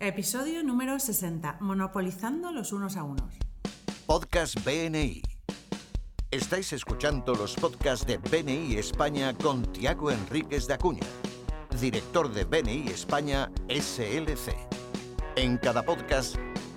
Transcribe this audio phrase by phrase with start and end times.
[0.00, 1.56] Episodio número 60.
[1.58, 3.34] Monopolizando los unos a unos.
[4.06, 5.20] Podcast BNI.
[6.30, 11.02] Estáis escuchando los podcasts de BNI España con Tiago Enríquez de Acuña,
[11.80, 14.54] director de BNI España SLC.
[15.34, 16.36] En cada podcast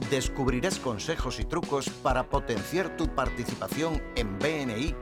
[0.09, 4.95] descubrirás consejos y trucos para potenciar tu participación en BNI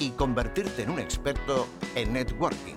[0.00, 2.74] y convertirte en un experto en networking.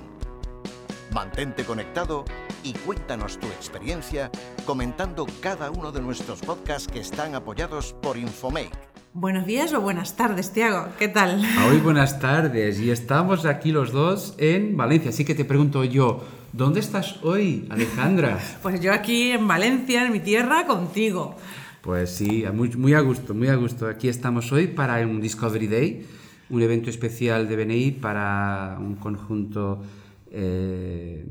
[1.12, 2.24] Mantente conectado
[2.66, 4.32] y cuéntanos tu experiencia
[4.66, 8.72] comentando cada uno de nuestros podcasts que están apoyados por Infomake.
[9.14, 10.88] Buenos días o buenas tardes, Tiago.
[10.98, 11.46] ¿Qué tal?
[11.70, 15.12] Hoy buenas tardes y estamos aquí los dos en Valencia.
[15.12, 16.23] Así que te pregunto yo,
[16.54, 18.40] ¿dónde estás hoy, Alejandra?
[18.64, 21.36] Pues yo aquí en Valencia, en mi tierra, contigo.
[21.82, 23.88] Pues sí, muy, muy a gusto, muy a gusto.
[23.88, 26.08] Aquí estamos hoy para un Discovery Day,
[26.50, 29.84] un evento especial de BNI para un conjunto
[30.32, 31.23] eh,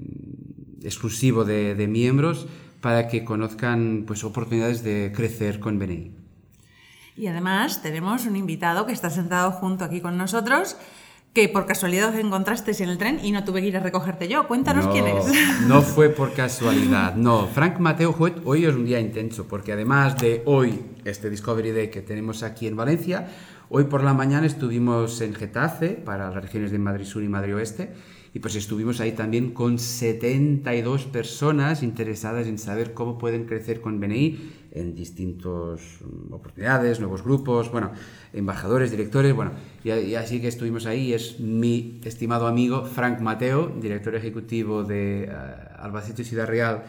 [0.85, 2.47] exclusivo de, de, miembros
[2.81, 6.13] para que conozcan pues, oportunidades de crecer con BNI.
[7.17, 10.77] Y además tenemos un invitado que está sentado junto aquí con nosotros
[11.35, 14.29] que por casualidad os encontrasteis en el tren y no tuve que ir a recogerte
[14.29, 14.47] yo.
[14.47, 15.27] Cuéntanos no, quién es.
[15.67, 17.49] No fue por casualidad, no.
[17.49, 18.15] Frank Mateo
[18.45, 22.69] hoy es un día intenso porque además de hoy, este Discovery Day que tenemos aquí
[22.69, 23.27] en Valencia,
[23.69, 27.57] hoy por la mañana estuvimos en Getafe para las regiones de Madrid Sur y Madrid
[27.57, 27.93] Oeste
[28.35, 34.01] y pues estuvimos ahí también con 72 personas interesadas en saber cómo pueden crecer con
[34.01, 35.81] BNI en distintas
[36.33, 37.93] oportunidades, nuevos grupos, bueno,
[38.33, 39.53] embajadores, directores, bueno,
[39.85, 41.13] y, y, así que estuvimos ahí.
[41.13, 46.83] Es mi estimado amigo Frank Mateo, director ejecutivo de uh, Albacete Ciudad Real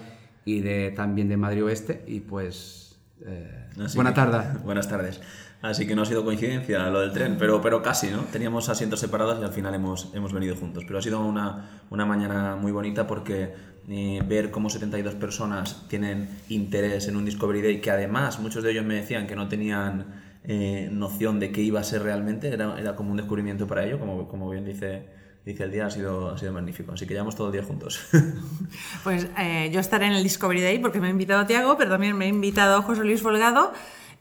[0.46, 2.98] y de, también de Madrid Oeste, y pues...
[3.24, 4.60] Eh, buena tarde.
[4.64, 5.22] Buenas tardes.
[5.62, 8.20] Así que no ha sido coincidencia lo del tren, pero, pero casi, ¿no?
[8.32, 10.84] Teníamos asientos separados y al final hemos, hemos venido juntos.
[10.86, 13.54] Pero ha sido una, una mañana muy bonita porque
[13.88, 18.72] eh, ver cómo 72 personas tienen interés en un Discovery Day, que además muchos de
[18.72, 22.80] ellos me decían que no tenían eh, noción de qué iba a ser realmente, era,
[22.80, 25.08] era como un descubrimiento para ellos, como, como bien dice,
[25.46, 26.92] dice el día, ha sido, ha sido magnífico.
[26.94, 28.00] Así que llevamos todo el día juntos.
[29.04, 32.18] Pues eh, yo estaré en el Discovery Day porque me ha invitado Tiago, pero también
[32.18, 33.72] me ha invitado José Luis Folgado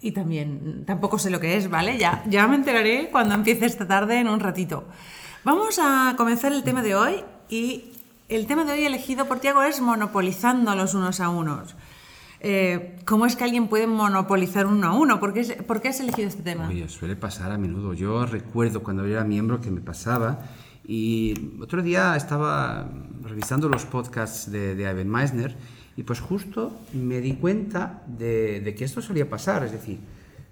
[0.00, 1.98] y también tampoco sé lo que es, ¿vale?
[1.98, 4.84] Ya, ya me enteraré cuando empiece esta tarde en un ratito.
[5.44, 7.92] Vamos a comenzar el tema de hoy y
[8.28, 11.76] el tema de hoy elegido por Tiago es monopolizando los unos a unos.
[12.40, 15.20] Eh, ¿Cómo es que alguien puede monopolizar uno a uno?
[15.20, 16.68] ¿Por qué, ¿Por qué has elegido este tema?
[16.68, 17.94] Oye, suele pasar a menudo.
[17.94, 20.40] Yo recuerdo cuando yo era miembro que me pasaba
[20.86, 22.90] y otro día estaba
[23.22, 25.56] revisando los podcasts de, de Ivan Meisner
[25.96, 29.98] y pues justo me di cuenta de, de, que esto solía pasar, es decir,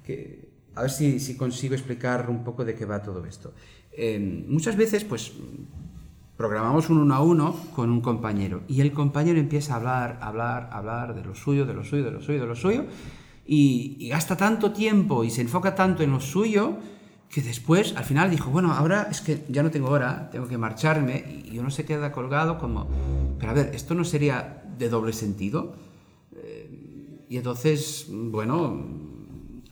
[0.04, 3.52] que a ver si, si consigo explicar un poco de qué va todo esto.
[3.92, 5.32] Eh, muchas veces pues
[6.36, 10.70] programamos un uno a uno con un compañero y el compañero empieza a hablar, hablar,
[10.72, 12.84] hablar de lo suyo, de lo suyo, de lo suyo, de lo suyo
[13.44, 16.78] y, y gasta tanto tiempo y se enfoca tanto en lo suyo
[17.32, 20.58] que después al final dijo, bueno, ahora es que ya no tengo hora, tengo que
[20.58, 22.88] marcharme y uno se queda colgado como,
[23.38, 25.74] pero a ver, esto no sería de doble sentido.
[26.36, 28.84] Eh, y entonces, bueno,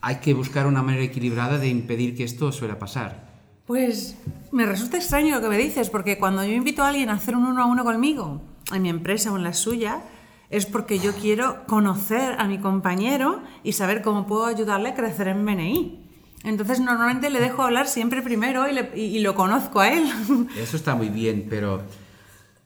[0.00, 3.30] hay que buscar una manera equilibrada de impedir que esto suele pasar.
[3.66, 4.16] Pues
[4.50, 7.36] me resulta extraño lo que me dices, porque cuando yo invito a alguien a hacer
[7.36, 8.40] un uno a uno conmigo,
[8.72, 10.02] en mi empresa o en la suya,
[10.48, 15.28] es porque yo quiero conocer a mi compañero y saber cómo puedo ayudarle a crecer
[15.28, 16.06] en BNI.
[16.42, 20.08] Entonces normalmente le dejo hablar siempre primero y, le, y, y lo conozco a él.
[20.56, 21.82] Eso está muy bien, pero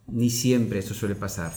[0.07, 1.53] ni siempre eso suele pasar.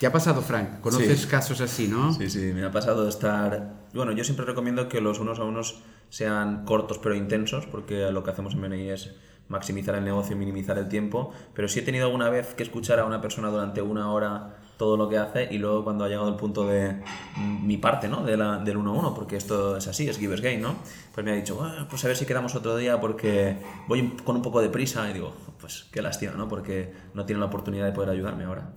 [0.00, 0.80] ¿Te ha pasado, Frank?
[0.80, 1.28] ¿Conoces sí.
[1.28, 2.14] casos así, no?
[2.14, 3.84] Sí, sí, me ha pasado estar...
[3.92, 8.24] Bueno, yo siempre recomiendo que los unos a unos sean cortos pero intensos, porque lo
[8.24, 9.14] que hacemos en BNI es
[9.48, 12.98] maximizar el negocio y minimizar el tiempo, pero sí he tenido alguna vez que escuchar
[12.98, 16.30] a una persona durante una hora todo lo que hace y luego cuando ha llegado
[16.30, 16.96] el punto de
[17.36, 18.24] mi parte, ¿no?
[18.24, 20.76] De la, del uno a uno, porque esto es así, es giver's gain, ¿no?
[21.12, 24.36] Pues me ha dicho, bueno, pues a ver si quedamos otro día porque voy con
[24.36, 26.48] un poco de prisa y digo, pues qué lástima, ¿no?
[26.48, 28.70] Porque no tiene la oportunidad de poder ayudarme ahora.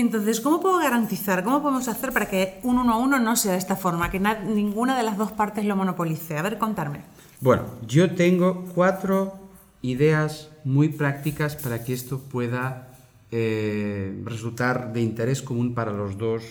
[0.00, 3.52] Entonces, ¿cómo puedo garantizar, cómo podemos hacer para que un uno a uno no sea
[3.52, 6.36] de esta forma, que ninguna de las dos partes lo monopolice?
[6.36, 7.00] A ver, contarme.
[7.40, 9.32] Bueno, yo tengo cuatro
[9.80, 12.92] ideas muy prácticas para que esto pueda
[13.30, 16.42] eh, resultar de interés común para los dos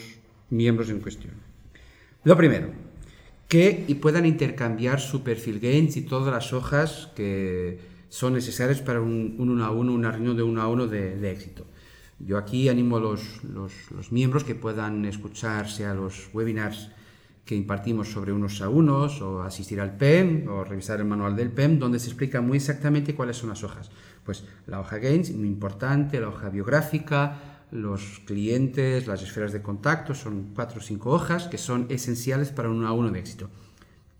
[0.50, 1.36] miembros en cuestión.
[2.24, 2.70] Lo primero,
[3.48, 7.78] que puedan intercambiar su perfil gains y todas las hojas que
[8.10, 11.32] son necesarias para un, un uno a uno, una reunión de uno a uno de
[11.32, 11.68] éxito.
[12.20, 16.90] Yo aquí animo a los, los, miembros que puedan escucharse a los webinars
[17.44, 21.52] que impartimos sobre unos a unos, o asistir al PEM, o revisar el manual del
[21.52, 23.92] PEM, donde se explica muy exactamente cuáles son las hojas.
[24.24, 30.16] Pues la hoja Gains, muy importante, la hoja biográfica, los clientes, las esferas de contacto,
[30.16, 33.50] son cuatro o cinco hojas que son esenciales para un a uno de éxito.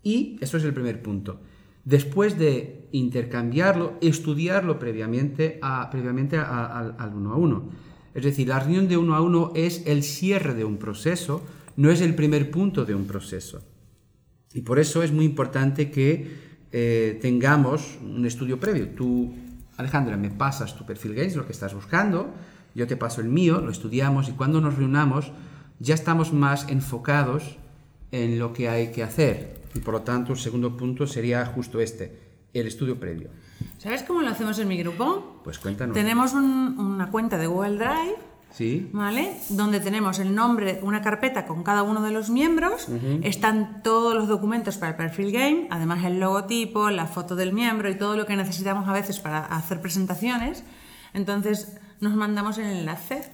[0.02, 1.40] Y eso es el primer punto.
[1.84, 7.70] Después de intercambiarlo, estudiarlo previamente, a, previamente al uno a uno.
[8.16, 11.42] Es decir, la reunión de uno a uno es el cierre de un proceso,
[11.76, 13.62] no es el primer punto de un proceso.
[14.54, 16.26] Y por eso es muy importante que
[16.72, 18.88] eh, tengamos un estudio previo.
[18.88, 19.34] Tú,
[19.76, 22.32] Alejandra, me pasas tu perfil Games, lo que estás buscando,
[22.74, 25.30] yo te paso el mío, lo estudiamos y cuando nos reunamos
[25.78, 27.58] ya estamos más enfocados
[28.12, 29.60] en lo que hay que hacer.
[29.74, 32.18] Y por lo tanto, el segundo punto sería justo este,
[32.52, 33.30] el estudio previo.
[33.78, 35.40] ¿Sabes cómo lo hacemos en mi grupo?
[35.44, 35.94] Pues cuéntanos.
[35.94, 38.16] Tenemos una cuenta de Google Drive
[38.56, 38.88] Sí.
[38.90, 39.36] ¿Vale?
[39.50, 42.88] Donde tenemos el nombre, una carpeta con cada uno de los miembros,
[43.22, 47.90] están todos los documentos para el perfil game, además el logotipo, la foto del miembro
[47.90, 50.64] y todo lo que necesitamos a veces para hacer presentaciones.
[51.12, 53.30] Entonces nos mandamos el enlace.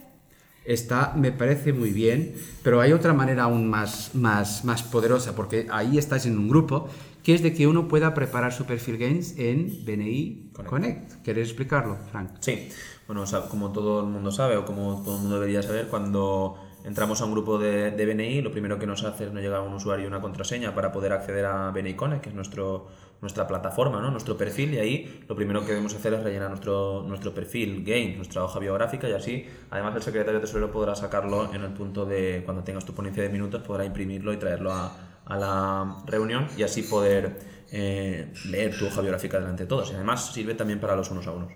[0.65, 5.67] Está, me parece muy bien, pero hay otra manera aún más, más, más poderosa, porque
[5.71, 6.89] ahí estás en un grupo,
[7.23, 10.69] que es de que uno pueda preparar su perfil games en BNI Connect.
[10.69, 11.23] Connect.
[11.23, 12.31] ¿Quieres explicarlo, Frank?
[12.39, 12.69] Sí
[13.07, 17.21] bueno, como todo el mundo sabe o como todo el mundo debería saber, cuando entramos
[17.21, 20.05] a un grupo de, BNI, lo primero que nos hace es nos llega un usuario
[20.05, 22.87] y una contraseña para poder acceder a BNI Connect, que es nuestro,
[23.21, 24.09] nuestra plataforma, ¿no?
[24.09, 28.15] nuestro perfil, y ahí lo primero que debemos hacer es rellenar nuestro, nuestro perfil Game,
[28.15, 32.05] nuestra hoja biográfica, y así, además, el secretario de Tesorero podrá sacarlo en el punto
[32.05, 36.47] de cuando tengas tu ponencia de minutos, podrá imprimirlo y traerlo a, a la reunión
[36.57, 37.39] y así poder
[37.71, 39.91] eh, leer tu hoja biográfica delante de todos.
[39.91, 41.51] Y además sirve también para los unos a unos.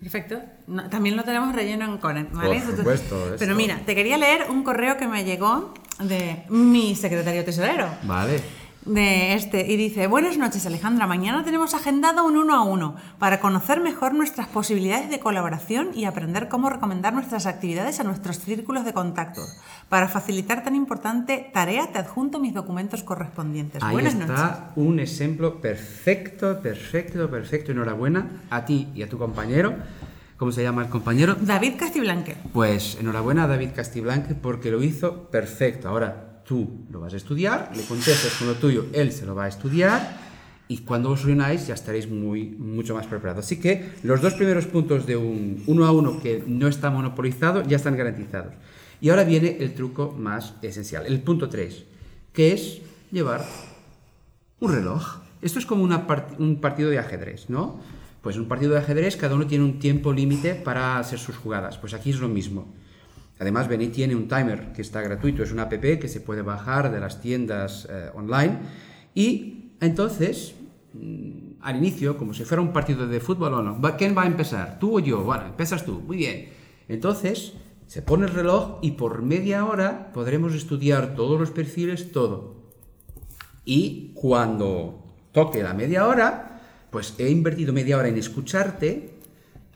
[0.00, 0.40] Perfecto.
[0.90, 2.60] también lo tenemos relleno en Connect, ¿vale?
[2.60, 3.34] Por supuesto.
[3.38, 7.88] Pero mira, te quería leer un correo que me llegó de mi secretario tesorero.
[8.04, 8.40] Vale
[8.86, 13.40] de este y dice, buenas noches Alejandra, mañana tenemos agendado un uno a uno para
[13.40, 18.84] conocer mejor nuestras posibilidades de colaboración y aprender cómo recomendar nuestras actividades a nuestros círculos
[18.84, 19.42] de contacto.
[19.88, 23.82] Para facilitar tan importante tarea te adjunto mis documentos correspondientes.
[23.82, 27.72] Ahí buenas está un ejemplo perfecto, perfecto, perfecto.
[27.72, 29.74] Enhorabuena a ti y a tu compañero.
[30.36, 31.34] ¿Cómo se llama el compañero?
[31.40, 32.36] David Castiblanque.
[32.52, 35.88] Pues enhorabuena a David Castiblanque porque lo hizo perfecto.
[35.88, 39.44] Ahora, tú lo vas a estudiar, le contestas con lo tuyo, él se lo va
[39.44, 40.26] a estudiar
[40.68, 43.44] y cuando os reunáis ya estaréis muy, mucho más preparados.
[43.44, 47.62] Así que los dos primeros puntos de un uno a uno que no está monopolizado
[47.62, 48.54] ya están garantizados.
[49.00, 51.84] Y ahora viene el truco más esencial, el punto 3,
[52.32, 52.80] que es
[53.12, 53.44] llevar
[54.60, 55.18] un reloj.
[55.42, 57.80] Esto es como un partido de ajedrez, ¿no?
[58.22, 61.76] Pues un partido de ajedrez cada uno tiene un tiempo límite para hacer sus jugadas.
[61.78, 62.72] Pues aquí es lo mismo.
[63.38, 66.90] Además, Beni tiene un timer que está gratuito, es una app que se puede bajar
[66.90, 68.58] de las tiendas eh, online
[69.14, 70.54] y entonces,
[70.94, 74.26] mm, al inicio, como si fuera un partido de fútbol o no, ¿quién va a
[74.26, 74.78] empezar?
[74.78, 75.22] ¿Tú o yo?
[75.22, 76.48] Bueno, empiezas tú, muy bien.
[76.88, 77.54] Entonces,
[77.86, 82.56] se pone el reloj y por media hora podremos estudiar todos los perfiles, todo.
[83.64, 86.60] Y cuando toque la media hora,
[86.90, 89.15] pues he invertido media hora en escucharte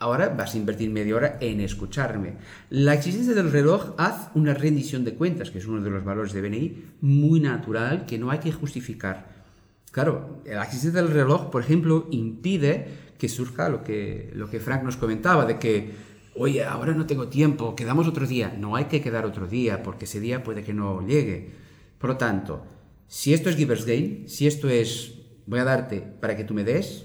[0.01, 2.39] Ahora vas a invertir media hora en escucharme.
[2.71, 6.33] La existencia del reloj hace una rendición de cuentas, que es uno de los valores
[6.33, 9.45] de BNI, muy natural, que no hay que justificar.
[9.93, 12.89] Claro, la existencia del reloj, por ejemplo, impide
[13.19, 15.91] que surja lo que, lo que Frank nos comentaba, de que,
[16.35, 18.57] oye, ahora no tengo tiempo, quedamos otro día.
[18.59, 21.51] No hay que quedar otro día, porque ese día puede que no llegue.
[21.99, 22.65] Por lo tanto,
[23.07, 26.65] si esto es Giver's Game, si esto es voy a darte para que tú me
[26.65, 27.05] des,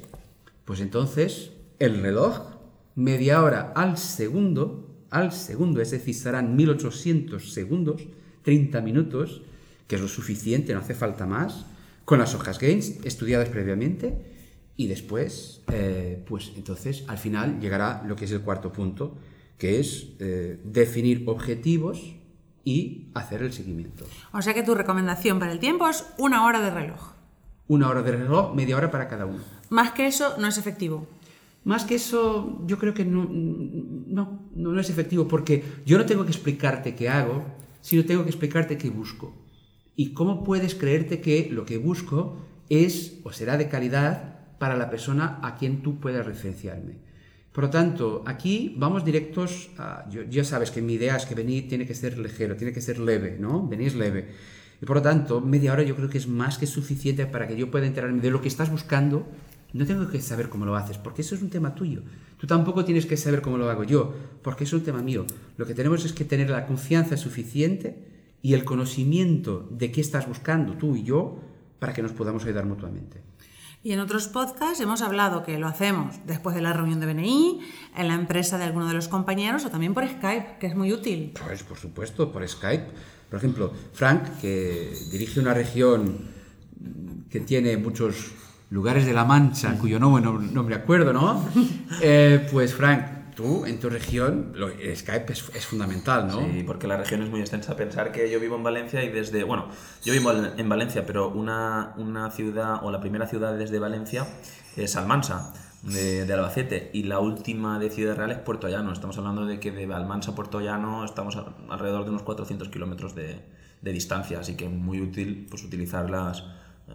[0.63, 2.54] pues entonces el reloj
[2.95, 8.01] media hora al segundo, al segundo, es decir, serán 1800 segundos,
[8.43, 9.41] 30 minutos,
[9.87, 11.65] que es lo suficiente, no hace falta más,
[12.05, 14.33] con las hojas Gains estudiadas previamente,
[14.77, 19.17] y después, eh, pues entonces al final llegará lo que es el cuarto punto,
[19.57, 22.15] que es eh, definir objetivos
[22.63, 24.05] y hacer el seguimiento.
[24.33, 27.13] O sea que tu recomendación para el tiempo es una hora de reloj.
[27.67, 29.39] Una hora de reloj, media hora para cada uno.
[29.69, 31.07] Más que eso no es efectivo.
[31.65, 36.23] Más que eso, yo creo que no, no, no, es efectivo porque yo no tengo
[36.23, 37.43] que explicarte qué hago,
[37.81, 39.35] sino tengo que explicarte qué busco.
[39.95, 42.37] Y cómo puedes creerte que lo que busco
[42.69, 46.99] es o será de calidad para la persona a quien tú puedas referenciarme.
[47.51, 50.07] Por lo tanto, aquí vamos directos a...
[50.29, 52.99] ya sabes que mi idea es que venir tiene que ser ligero, tiene que ser
[52.99, 53.67] leve, ¿no?
[53.67, 54.27] Venís leve.
[54.81, 57.55] Y por lo tanto, media hora yo creo que es más que suficiente para que
[57.55, 59.25] yo pueda enterarme de lo que estás buscando
[59.75, 62.01] no tengo que saber cómo lo haces, porque eso es un tema tuyo.
[62.37, 65.25] Tú tampoco tienes que saber cómo lo hago yo, porque es un tema mío.
[65.57, 67.97] Lo que tenemos es que tener la confianza suficiente
[68.41, 71.39] y el conocimiento de qué estás buscando tú y yo
[71.79, 73.21] para que nos podamos ayudar mutuamente.
[73.83, 77.59] Y en otros podcasts hemos hablado que lo hacemos después de la reunión de BNI,
[77.97, 80.93] en la empresa de alguno de los compañeros o también por Skype, que es muy
[80.93, 81.33] útil.
[81.45, 82.87] Pues por supuesto, por Skype.
[83.29, 86.33] Por ejemplo, Frank, que dirige una región
[87.29, 88.31] que tiene muchos
[88.75, 91.43] lugares de la Mancha, cuyo nombre no, no me acuerdo, ¿no?
[92.01, 96.39] Eh, pues Frank, tú en tu región, lo, el Skype es, es fundamental, ¿no?
[96.41, 97.75] Sí, porque la región es muy extensa.
[97.77, 99.43] Pensar que yo vivo en Valencia y desde.
[99.45, 99.67] Bueno,
[100.03, 104.27] yo vivo en en Valencia, pero una, una ciudad, o la primera ciudad desde Valencia
[104.75, 105.53] es Almansa,
[105.83, 108.91] de, de Albacete, y la última de Ciudad Real es Puerto Llano.
[108.91, 112.67] Estamos hablando de que de Almansa a Puerto Llano estamos a- alrededor de unos 400
[112.69, 113.39] kilómetros de,
[113.81, 116.43] de distancia, así que muy útil pues, utilizar las eh,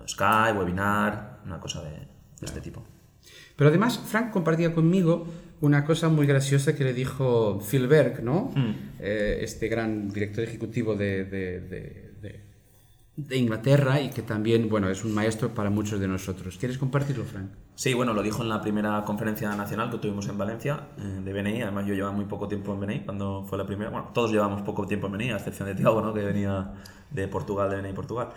[0.06, 2.06] Skype, webinar, una cosa de, de
[2.46, 2.82] este tipo.
[3.56, 5.26] Pero además, Frank compartía conmigo
[5.60, 8.50] una cosa muy graciosa que le dijo Phil Berg, ¿no?
[8.98, 12.40] Eh, este gran director ejecutivo de, de- de- de-
[13.16, 16.56] de Inglaterra y que también, bueno, es un maestro para muchos de nosotros.
[16.56, 17.50] ¿Quieres compartirlo, Frank?
[17.74, 21.32] Sí, bueno, lo dijo en la primera conferencia nacional que tuvimos en Valencia, eh, de
[21.32, 21.62] BNI.
[21.62, 23.90] Además, yo llevaba muy poco tiempo en BNI cuando fue la primera.
[23.90, 26.14] Bueno, todos llevamos poco tiempo en BNI, a excepción de Tiago, ¿no?
[26.14, 26.72] que venía
[27.10, 28.28] de Portugal, de BNI Portugal.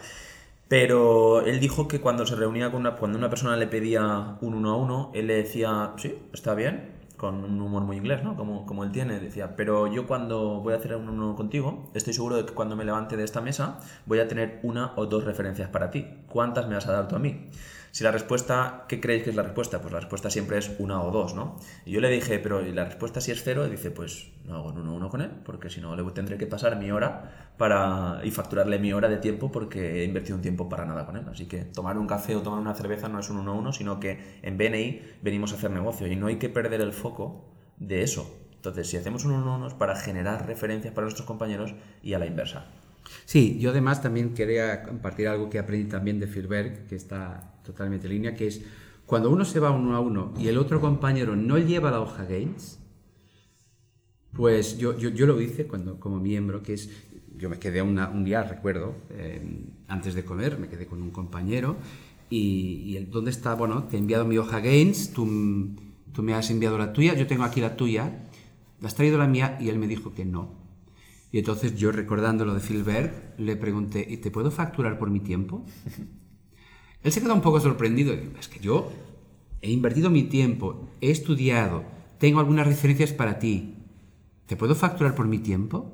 [0.74, 4.56] Pero él dijo que cuando se reunía con una, cuando una persona le pedía un
[4.56, 8.36] uno a uno, él le decía, sí, está bien, con un humor muy inglés, ¿no?
[8.36, 12.14] Como, como él tiene, decía, pero yo cuando voy a hacer un uno contigo, estoy
[12.14, 13.78] seguro de que cuando me levante de esta mesa
[14.08, 16.08] voy a tener una o dos referencias para ti.
[16.28, 17.50] ¿Cuántas me vas a dar tú a mí?
[17.92, 19.80] Si la respuesta, ¿qué creéis que es la respuesta?
[19.80, 21.60] Pues la respuesta siempre es una o dos, ¿no?
[21.86, 23.70] Y yo le dije, pero ¿y la respuesta si es cero?
[23.70, 26.40] Dice, pues no hago un uno a uno con él, porque si no le tendré
[26.40, 30.42] que pasar mi hora para y facturarle mi hora de tiempo porque he invertido un
[30.42, 31.26] tiempo para nada con él.
[31.30, 33.74] Así que tomar un café o tomar una cerveza no es un uno a uno,
[33.74, 37.46] sino que en BNI venimos a hacer negocio y no hay que perder el foco
[37.78, 38.40] de eso.
[38.56, 42.14] Entonces, si hacemos un uno a uno es para generar referencias para nuestros compañeros y
[42.14, 42.66] a la inversa.
[43.26, 47.54] Sí, yo además también quería compartir algo que aprendí también de Phil Berg, que está
[47.64, 48.62] totalmente en línea, que es
[49.06, 52.24] cuando uno se va uno a uno y el otro compañero no lleva la hoja
[52.24, 52.80] Gaines,
[54.32, 56.90] pues yo, yo, yo lo hice cuando, como miembro, que es,
[57.44, 59.42] yo me quedé una- un día, recuerdo, eh,
[59.90, 61.76] antes de comer, me quedé con un compañero
[62.30, 63.54] y, y ¿dónde está?
[63.54, 65.28] Bueno, te he enviado mi hoja Gaines, tú,
[66.14, 68.04] tú me has enviado la tuya, yo tengo aquí la tuya,
[68.80, 69.58] ¿le has traído la mía?
[69.60, 70.52] Y él me dijo que no.
[71.34, 75.20] Y entonces yo, recordando lo de Philberg, le pregunté, ¿y te puedo facturar por mi
[75.20, 75.66] tiempo?
[77.04, 78.14] Él se quedó un poco sorprendido.
[78.14, 78.90] y Es que yo
[79.62, 81.84] he invertido mi tiempo, he estudiado,
[82.20, 83.76] tengo algunas referencias para ti.
[84.46, 85.92] ¿Te puedo facturar por mi tiempo?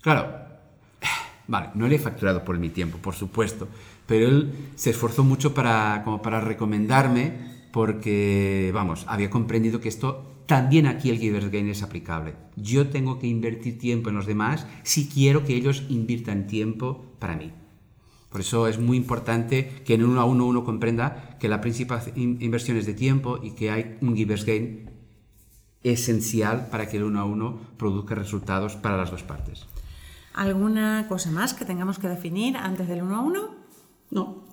[0.00, 0.49] Claro,
[1.74, 3.68] no le he facturado por mi tiempo, por supuesto,
[4.06, 10.86] pero él se esforzó mucho para, para recomendarme porque, vamos, había comprendido que esto también
[10.86, 12.34] aquí el Givers Gain es aplicable.
[12.56, 17.36] Yo tengo que invertir tiempo en los demás si quiero que ellos inviertan tiempo para
[17.36, 17.52] mí.
[18.30, 22.00] Por eso es muy importante que en uno a uno uno comprenda que la principal
[22.16, 24.90] in- inversión es de tiempo y que hay un Givers Gain
[25.82, 29.66] esencial para que el uno a uno produzca resultados para las dos partes.
[30.40, 33.56] ¿Alguna cosa más que tengamos que definir antes del uno a uno?
[34.10, 34.46] No.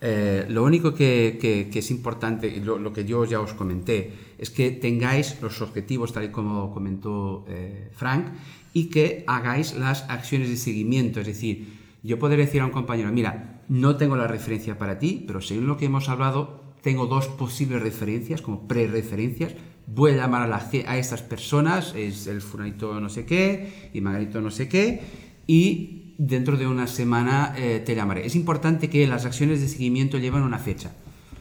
[0.00, 4.70] Eh, lo único que, es importante, lo, lo que yo ya os comenté, es que
[4.70, 8.26] tengáis los objetivos tal y como comentó eh, Frank
[8.72, 11.18] y que hagáis las acciones de seguimiento.
[11.18, 15.24] Es decir, yo poder decir a un compañero, mira, no tengo la referencia para ti,
[15.26, 19.56] pero según lo que hemos hablado, tengo dos posibles referencias, como pre-referencias.
[19.90, 24.00] Voy a llamar a, la, a estas personas, es el fulanito no sé qué y
[24.00, 25.00] Margarito no sé qué,
[25.46, 28.26] y dentro de una semana eh, te llamaré.
[28.26, 30.92] Es importante que las acciones de seguimiento lleven una fecha.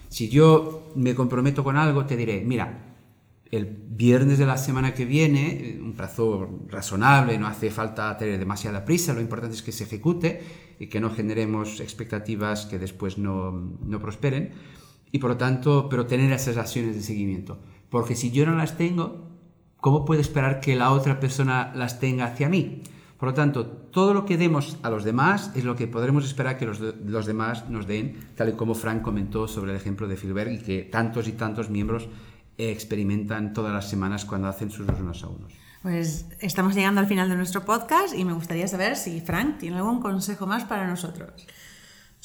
[0.10, 2.96] Si yo me comprometo con algo, te diré, mira,
[3.52, 8.40] el viernes de la semana que viene, eh, un plazo razonable, no hace falta tener
[8.40, 10.42] demasiada prisa, lo importante es que se ejecute
[10.80, 13.52] y que no generemos expectativas que después no,
[13.84, 14.52] no prosperen.
[15.12, 17.60] Y por lo tanto, pero tener esas acciones de seguimiento.
[17.90, 19.28] Porque si yo no las tengo,
[19.78, 22.84] ¿cómo puedo esperar que la otra persona las tenga hacia mí?
[23.18, 26.58] Por lo tanto, todo lo que demos a los demás es lo que podremos esperar
[26.58, 30.08] que los, de- los demás nos den, tal y como Frank comentó sobre el ejemplo
[30.08, 32.08] de Filberg y que tantos y tantos miembros
[32.58, 35.52] experimentan todas las semanas cuando hacen sus unos a unos.
[35.82, 39.78] Pues estamos llegando al final de nuestro podcast y me gustaría saber si Frank tiene
[39.78, 41.48] algún consejo más para nosotros.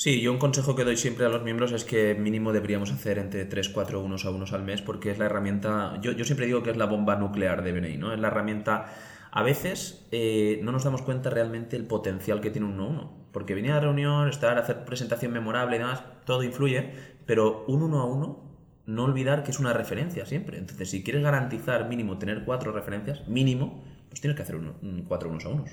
[0.02, 3.20] Sí, yo un consejo que doy siempre a los miembros es que mínimo deberíamos hacer
[3.20, 6.46] entre 3, 4 unos a unos al mes porque es la herramienta, yo, yo siempre
[6.46, 8.12] digo que es la bomba nuclear de BNI, ¿no?
[8.12, 8.92] Es la herramienta,
[9.30, 12.88] a veces eh, no nos damos cuenta realmente el potencial que tiene un uno a
[12.88, 16.90] uno, porque venir a la reunión, estar, hacer presentación memorable y demás, todo influye,
[17.24, 18.42] pero un uno a uno,
[18.86, 20.58] no olvidar que es una referencia siempre.
[20.58, 25.04] Entonces, si quieres garantizar mínimo tener cuatro referencias, mínimo, pues tienes que hacer uno, un
[25.04, 25.70] cuatro unos a unos.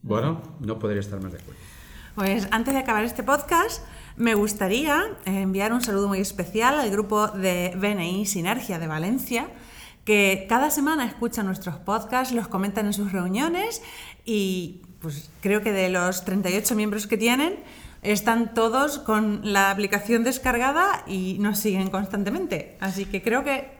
[0.00, 1.75] Bueno, no podría estar más de acuerdo.
[2.16, 3.82] Pues antes de acabar este podcast,
[4.16, 9.48] me gustaría enviar un saludo muy especial al grupo de BNI Sinergia de Valencia,
[10.06, 13.82] que cada semana escucha nuestros podcasts, los comentan en sus reuniones
[14.24, 17.58] y pues creo que de los 38 miembros que tienen,
[18.00, 22.78] están todos con la aplicación descargada y nos siguen constantemente.
[22.80, 23.70] Así que creo que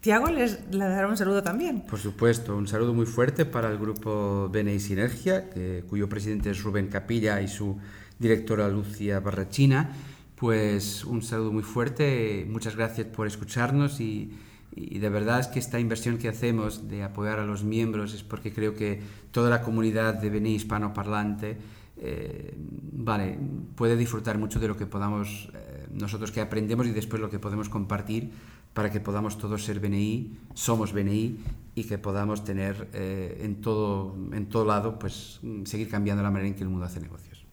[0.00, 1.82] Tiago les, le dará un saludo también.
[1.82, 5.50] Por supuesto, un saludo muy fuerte para el grupo BNI Sinergia,
[5.88, 7.78] cuyo presidente es Rubén Capilla y su
[8.18, 9.90] directora Lucia Barrachina,
[10.36, 14.32] pues un saludo muy fuerte, muchas gracias por escucharnos y,
[14.72, 18.52] de verdad es que esta inversión que hacemos de apoyar a los miembros es porque
[18.52, 19.02] creo que
[19.32, 21.58] toda la comunidad de Beni hispanoparlante
[21.98, 23.38] eh, vale,
[23.74, 27.38] puede disfrutar mucho de lo que podamos, eh, nosotros que aprendemos y después lo que
[27.38, 28.30] podemos compartir
[28.74, 31.38] para que podamos todos ser BNI, somos BNI
[31.74, 36.48] y que podamos tener eh, en, todo, en todo lado, pues seguir cambiando la manera
[36.48, 37.44] en que el mundo hace negocios.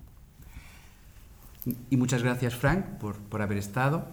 [1.89, 4.07] Y muchas gracias, Frank, por, por haber estado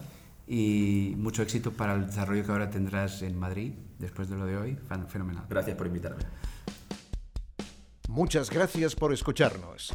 [0.47, 4.57] y mucho éxito para el desarrollo que ahora tendrás en Madrid después de lo de
[4.57, 4.79] hoy.
[5.09, 5.45] Fenomenal.
[5.49, 6.23] Gracias por invitarme.
[8.09, 9.95] Muchas gracias por escucharnos.